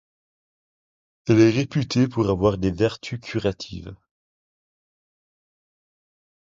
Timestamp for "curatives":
3.21-3.95